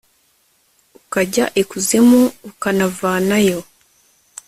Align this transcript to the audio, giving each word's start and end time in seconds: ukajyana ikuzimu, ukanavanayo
ukajyana 0.99 1.51
ikuzimu, 1.61 2.21
ukanavanayo 2.49 3.59